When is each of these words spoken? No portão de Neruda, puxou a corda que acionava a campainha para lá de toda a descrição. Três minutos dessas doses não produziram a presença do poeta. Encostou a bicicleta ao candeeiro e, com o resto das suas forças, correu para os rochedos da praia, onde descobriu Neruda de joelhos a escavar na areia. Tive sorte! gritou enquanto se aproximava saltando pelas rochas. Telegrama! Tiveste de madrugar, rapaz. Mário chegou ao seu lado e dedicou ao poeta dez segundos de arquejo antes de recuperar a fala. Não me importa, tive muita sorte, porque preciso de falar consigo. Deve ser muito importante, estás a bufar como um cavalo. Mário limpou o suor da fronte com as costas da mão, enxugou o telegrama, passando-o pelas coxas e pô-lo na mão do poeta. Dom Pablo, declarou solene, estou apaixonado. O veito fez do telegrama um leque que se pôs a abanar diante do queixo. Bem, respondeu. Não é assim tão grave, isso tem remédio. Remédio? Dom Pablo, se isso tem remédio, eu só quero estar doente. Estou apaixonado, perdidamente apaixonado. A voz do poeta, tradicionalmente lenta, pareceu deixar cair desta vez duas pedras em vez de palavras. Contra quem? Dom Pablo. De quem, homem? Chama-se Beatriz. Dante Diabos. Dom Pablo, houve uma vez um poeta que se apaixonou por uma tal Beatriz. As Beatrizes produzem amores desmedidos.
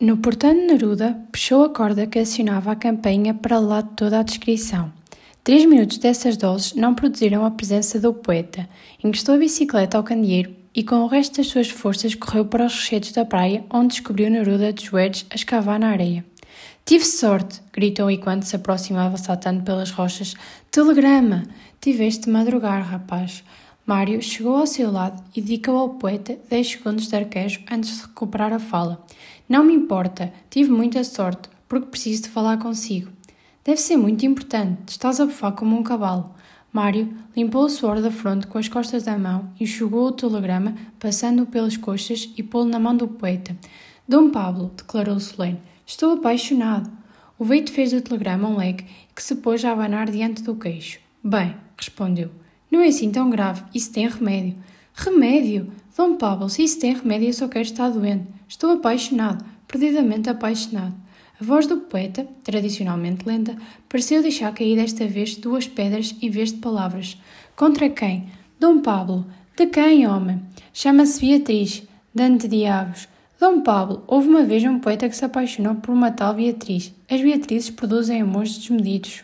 No 0.00 0.16
portão 0.16 0.52
de 0.52 0.66
Neruda, 0.66 1.16
puxou 1.30 1.64
a 1.64 1.68
corda 1.68 2.04
que 2.04 2.18
acionava 2.18 2.72
a 2.72 2.76
campainha 2.76 3.32
para 3.32 3.60
lá 3.60 3.80
de 3.80 3.90
toda 3.90 4.18
a 4.18 4.24
descrição. 4.24 4.92
Três 5.44 5.64
minutos 5.64 5.98
dessas 5.98 6.36
doses 6.36 6.74
não 6.74 6.96
produziram 6.96 7.44
a 7.44 7.50
presença 7.52 8.00
do 8.00 8.12
poeta. 8.12 8.68
Encostou 9.02 9.36
a 9.36 9.38
bicicleta 9.38 9.96
ao 9.96 10.02
candeeiro 10.02 10.52
e, 10.74 10.82
com 10.82 10.96
o 10.96 11.06
resto 11.06 11.36
das 11.36 11.46
suas 11.46 11.70
forças, 11.70 12.16
correu 12.16 12.44
para 12.44 12.66
os 12.66 12.74
rochedos 12.74 13.12
da 13.12 13.24
praia, 13.24 13.64
onde 13.72 13.94
descobriu 13.94 14.28
Neruda 14.28 14.72
de 14.72 14.84
joelhos 14.84 15.26
a 15.30 15.36
escavar 15.36 15.78
na 15.78 15.90
areia. 15.90 16.24
Tive 16.84 17.04
sorte! 17.04 17.60
gritou 17.72 18.10
enquanto 18.10 18.42
se 18.42 18.56
aproximava 18.56 19.16
saltando 19.16 19.62
pelas 19.62 19.92
rochas. 19.92 20.34
Telegrama! 20.72 21.44
Tiveste 21.80 22.24
de 22.24 22.30
madrugar, 22.30 22.82
rapaz. 22.82 23.44
Mário 23.86 24.22
chegou 24.22 24.56
ao 24.56 24.66
seu 24.66 24.90
lado 24.90 25.22
e 25.36 25.42
dedicou 25.42 25.76
ao 25.76 25.90
poeta 25.90 26.38
dez 26.48 26.70
segundos 26.70 27.06
de 27.06 27.16
arquejo 27.16 27.60
antes 27.70 27.98
de 27.98 28.02
recuperar 28.02 28.50
a 28.50 28.58
fala. 28.58 29.04
Não 29.46 29.62
me 29.62 29.74
importa, 29.74 30.32
tive 30.48 30.70
muita 30.70 31.04
sorte, 31.04 31.50
porque 31.68 31.88
preciso 31.88 32.22
de 32.22 32.28
falar 32.30 32.56
consigo. 32.56 33.10
Deve 33.62 33.78
ser 33.78 33.98
muito 33.98 34.24
importante, 34.24 34.88
estás 34.88 35.20
a 35.20 35.26
bufar 35.26 35.52
como 35.52 35.76
um 35.76 35.82
cavalo. 35.82 36.34
Mário 36.72 37.12
limpou 37.36 37.66
o 37.66 37.68
suor 37.68 38.00
da 38.00 38.10
fronte 38.10 38.46
com 38.46 38.56
as 38.56 38.68
costas 38.68 39.02
da 39.02 39.18
mão, 39.18 39.50
enxugou 39.60 40.06
o 40.06 40.12
telegrama, 40.12 40.74
passando-o 40.98 41.46
pelas 41.46 41.76
coxas 41.76 42.32
e 42.38 42.42
pô-lo 42.42 42.70
na 42.70 42.78
mão 42.78 42.96
do 42.96 43.06
poeta. 43.06 43.54
Dom 44.08 44.30
Pablo, 44.30 44.72
declarou 44.74 45.20
solene, 45.20 45.60
estou 45.84 46.14
apaixonado. 46.14 46.90
O 47.38 47.44
veito 47.44 47.70
fez 47.70 47.92
do 47.92 48.00
telegrama 48.00 48.48
um 48.48 48.56
leque 48.56 48.86
que 49.14 49.22
se 49.22 49.34
pôs 49.34 49.62
a 49.62 49.72
abanar 49.72 50.10
diante 50.10 50.42
do 50.42 50.54
queixo. 50.54 51.00
Bem, 51.22 51.54
respondeu. 51.76 52.30
Não 52.74 52.82
é 52.82 52.88
assim 52.88 53.08
tão 53.08 53.30
grave, 53.30 53.62
isso 53.72 53.92
tem 53.92 54.08
remédio. 54.08 54.56
Remédio? 54.94 55.70
Dom 55.96 56.16
Pablo, 56.16 56.50
se 56.50 56.64
isso 56.64 56.80
tem 56.80 56.92
remédio, 56.92 57.28
eu 57.28 57.32
só 57.32 57.46
quero 57.46 57.64
estar 57.64 57.88
doente. 57.88 58.24
Estou 58.48 58.72
apaixonado, 58.72 59.44
perdidamente 59.68 60.28
apaixonado. 60.28 60.92
A 61.40 61.44
voz 61.44 61.68
do 61.68 61.76
poeta, 61.76 62.26
tradicionalmente 62.42 63.24
lenta, 63.24 63.56
pareceu 63.88 64.20
deixar 64.22 64.52
cair 64.52 64.74
desta 64.74 65.06
vez 65.06 65.36
duas 65.36 65.68
pedras 65.68 66.16
em 66.20 66.28
vez 66.28 66.50
de 66.50 66.58
palavras. 66.58 67.16
Contra 67.54 67.88
quem? 67.88 68.26
Dom 68.58 68.80
Pablo. 68.80 69.24
De 69.56 69.66
quem, 69.66 70.08
homem? 70.08 70.42
Chama-se 70.72 71.20
Beatriz. 71.20 71.84
Dante 72.12 72.48
Diabos. 72.48 73.06
Dom 73.38 73.60
Pablo, 73.60 74.02
houve 74.08 74.26
uma 74.26 74.42
vez 74.42 74.64
um 74.64 74.80
poeta 74.80 75.08
que 75.08 75.16
se 75.16 75.24
apaixonou 75.24 75.76
por 75.76 75.92
uma 75.92 76.10
tal 76.10 76.34
Beatriz. 76.34 76.92
As 77.08 77.20
Beatrizes 77.20 77.70
produzem 77.70 78.20
amores 78.20 78.58
desmedidos. 78.58 79.22